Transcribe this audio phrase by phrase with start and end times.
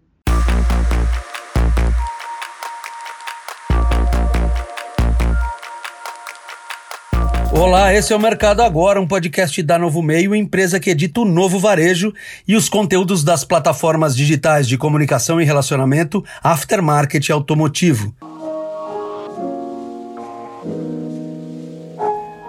[7.56, 11.24] Olá, esse é o Mercado Agora, um podcast da Novo Meio, empresa que edita o
[11.24, 12.12] novo varejo
[12.46, 18.14] e os conteúdos das plataformas digitais de comunicação e relacionamento aftermarket automotivo.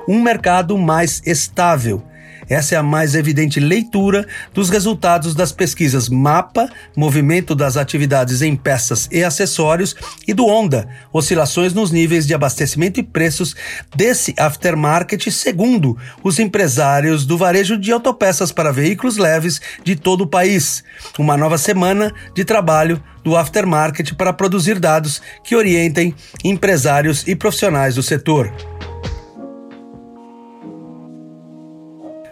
[0.10, 2.04] Um mercado mais estável
[2.50, 8.56] essa é a mais evidente leitura dos resultados das pesquisas MAPA, Movimento das Atividades em
[8.56, 9.96] Peças e Acessórios,
[10.28, 13.56] e do ONDA, Oscilações nos Níveis de Abastecimento e Preços
[13.96, 20.28] desse aftermarket, segundo os empresários do varejo de autopeças para veículos leves de todo o
[20.28, 20.84] país.
[21.18, 27.96] Uma nova semana de trabalho do aftermarket para produzir dados que orientem empresários e profissionais
[27.96, 28.54] do setor.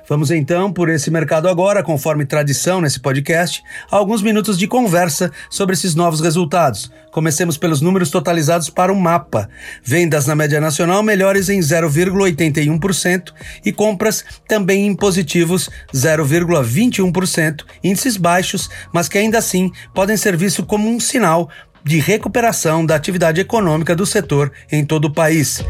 [0.07, 5.73] Vamos então por esse mercado agora, conforme tradição nesse podcast, alguns minutos de conversa sobre
[5.73, 6.91] esses novos resultados.
[7.11, 9.49] Comecemos pelos números totalizados para o mapa.
[9.83, 13.33] Vendas na média nacional melhores em 0,81%
[13.65, 20.65] e compras também em positivos 0,21%, índices baixos, mas que ainda assim podem ser vistos
[20.65, 21.49] como um sinal
[21.83, 25.63] de recuperação da atividade econômica do setor em todo o país.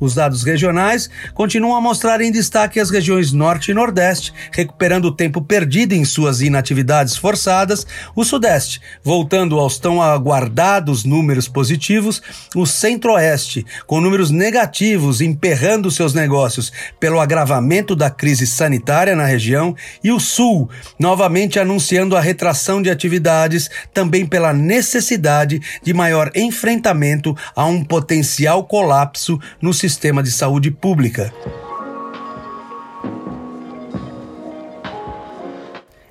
[0.00, 5.12] Os dados regionais continuam a mostrar em destaque as regiões Norte e Nordeste, recuperando o
[5.12, 12.22] tempo perdido em suas inatividades forçadas, o Sudeste, voltando aos tão aguardados números positivos,
[12.54, 19.74] o Centro-Oeste, com números negativos emperrando seus negócios pelo agravamento da crise sanitária na região,
[20.02, 27.36] e o Sul, novamente anunciando a retração de atividades, também pela necessidade de maior enfrentamento
[27.54, 31.32] a um potencial colapso no sistema sistema de saúde pública.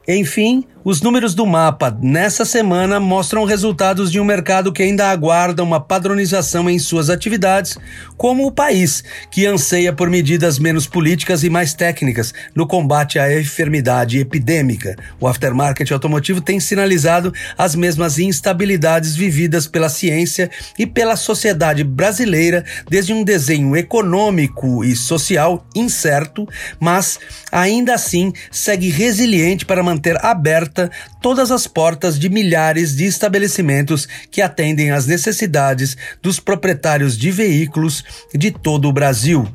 [0.08, 5.64] Enfim, os números do mapa nessa semana mostram resultados de um mercado que ainda aguarda
[5.64, 7.78] uma padronização em suas atividades,
[8.18, 9.02] como o país,
[9.32, 14.98] que anseia por medidas menos políticas e mais técnicas no combate à enfermidade epidêmica.
[15.22, 22.66] O aftermarket automotivo tem sinalizado as mesmas instabilidades vividas pela ciência e pela sociedade brasileira
[22.90, 26.46] desde um desenho econômico e social incerto,
[26.78, 27.20] mas
[27.50, 30.92] ainda assim segue resiliente para manter aberta aberta
[31.22, 38.04] todas as portas de milhares de estabelecimentos que atendem às necessidades dos proprietários de veículos
[38.34, 39.48] de todo o Brasil.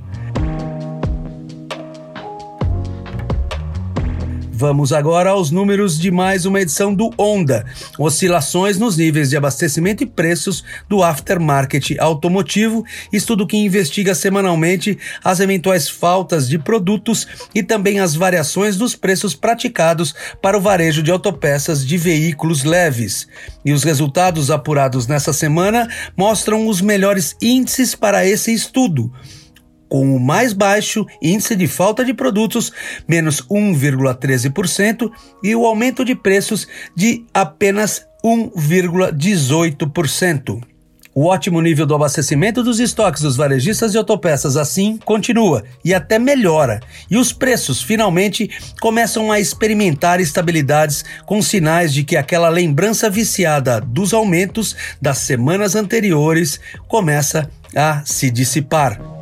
[4.60, 7.64] Vamos agora aos números de mais uma edição do Onda,
[7.96, 15.38] oscilações nos níveis de abastecimento e preços do aftermarket automotivo, estudo que investiga semanalmente as
[15.38, 21.12] eventuais faltas de produtos e também as variações dos preços praticados para o varejo de
[21.12, 23.28] autopeças de veículos leves.
[23.64, 29.12] E os resultados apurados nessa semana mostram os melhores índices para esse estudo
[29.88, 32.70] com o mais baixo índice de falta de produtos,
[33.06, 35.10] menos 1,13%,
[35.42, 40.60] e o aumento de preços de apenas 1,18%.
[41.14, 46.16] O ótimo nível do abastecimento dos estoques dos varejistas de autopeças assim continua e até
[46.16, 46.78] melhora,
[47.10, 48.48] e os preços finalmente
[48.80, 55.74] começam a experimentar estabilidades com sinais de que aquela lembrança viciada dos aumentos das semanas
[55.74, 59.17] anteriores começa a se dissipar.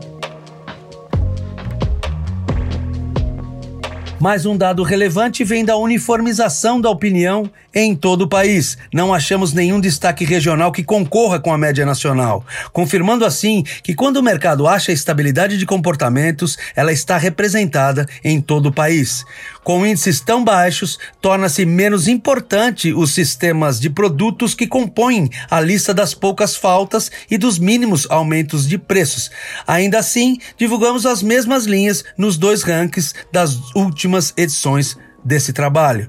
[4.19, 8.78] Mais um dado relevante vem da uniformização da opinião em todo o país.
[8.93, 14.16] Não achamos nenhum destaque regional que concorra com a média nacional, confirmando assim que quando
[14.16, 19.22] o mercado acha estabilidade de comportamentos, ela está representada em todo o país.
[19.66, 25.92] Com índices tão baixos, torna-se menos importante os sistemas de produtos que compõem a lista
[25.92, 29.28] das poucas faltas e dos mínimos aumentos de preços.
[29.66, 36.09] Ainda assim, divulgamos as mesmas linhas nos dois rankings das últimas edições desse trabalho.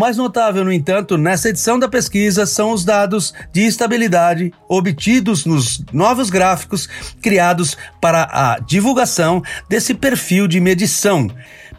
[0.00, 5.84] Mais notável, no entanto, nessa edição da pesquisa são os dados de estabilidade obtidos nos
[5.92, 6.88] novos gráficos
[7.20, 11.30] criados para a divulgação desse perfil de medição.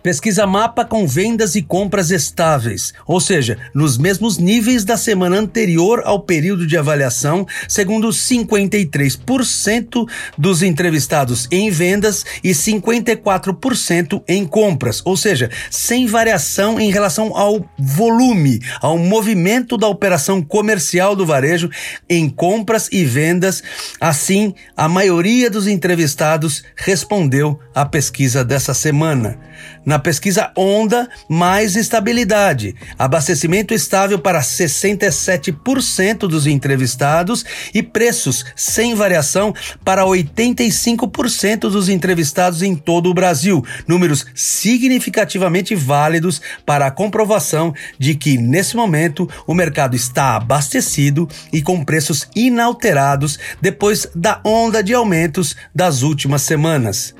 [0.03, 6.01] Pesquisa mapa com vendas e compras estáveis, ou seja, nos mesmos níveis da semana anterior
[6.05, 15.15] ao período de avaliação, segundo 53% dos entrevistados em vendas e 54% em compras, ou
[15.15, 21.69] seja, sem variação em relação ao volume, ao movimento da operação comercial do varejo
[22.09, 23.61] em compras e vendas.
[23.99, 29.37] Assim, a maioria dos entrevistados respondeu à pesquisa dessa semana.
[29.83, 32.75] Na pesquisa Onda, mais estabilidade.
[32.99, 37.43] Abastecimento estável para 67% dos entrevistados
[37.73, 43.65] e preços sem variação para 85% dos entrevistados em todo o Brasil.
[43.87, 51.61] Números significativamente válidos para a comprovação de que, nesse momento, o mercado está abastecido e
[51.61, 57.15] com preços inalterados depois da onda de aumentos das últimas semanas.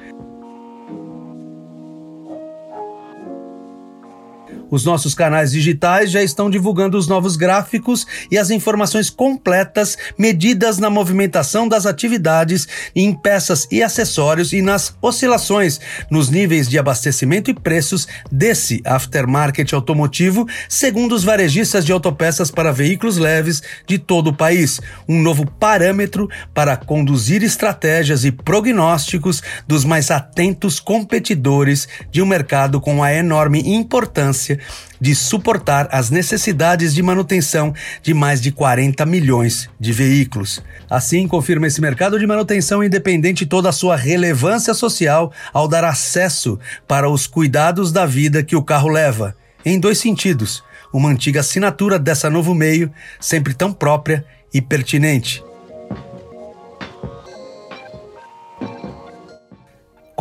[4.70, 10.78] Os nossos canais digitais já estão divulgando os novos gráficos e as informações completas medidas
[10.78, 15.80] na movimentação das atividades em peças e acessórios e nas oscilações
[16.10, 22.72] nos níveis de abastecimento e preços desse aftermarket automotivo, segundo os varejistas de autopeças para
[22.72, 24.80] veículos leves de todo o país.
[25.08, 32.80] Um novo parâmetro para conduzir estratégias e prognósticos dos mais atentos competidores de um mercado
[32.80, 34.61] com a enorme importância
[35.00, 40.62] de suportar as necessidades de manutenção de mais de 40 milhões de veículos.
[40.90, 46.60] Assim, confirma esse mercado de manutenção independente toda a sua relevância social ao dar acesso
[46.88, 49.36] para os cuidados da vida que o carro leva,
[49.66, 50.64] em dois sentidos.
[50.94, 55.44] Uma antiga assinatura dessa novo meio, sempre tão própria e pertinente.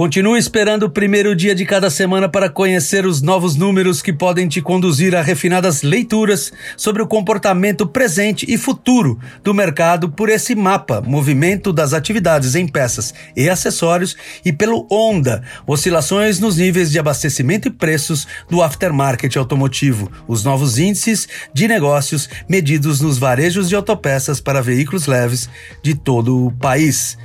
[0.00, 4.48] Continue esperando o primeiro dia de cada semana para conhecer os novos números que podem
[4.48, 10.54] te conduzir a refinadas leituras sobre o comportamento presente e futuro do mercado por esse
[10.54, 16.98] mapa, movimento das atividades em peças e acessórios e pelo Onda, oscilações nos níveis de
[16.98, 23.76] abastecimento e preços do aftermarket automotivo, os novos índices de negócios medidos nos varejos de
[23.76, 25.46] autopeças para veículos leves
[25.82, 27.18] de todo o país.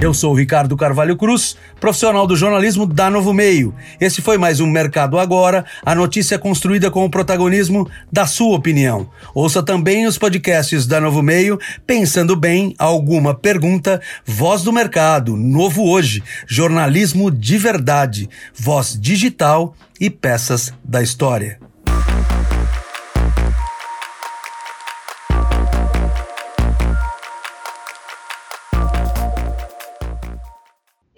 [0.00, 3.74] Eu sou o Ricardo Carvalho Cruz, profissional do jornalismo da Novo Meio.
[4.00, 9.10] Esse foi mais um Mercado Agora, a notícia construída com o protagonismo da sua opinião.
[9.34, 15.82] Ouça também os podcasts da Novo Meio, Pensando Bem, Alguma Pergunta, Voz do Mercado, Novo
[15.82, 21.67] Hoje, Jornalismo de Verdade, Voz Digital e Peças da História.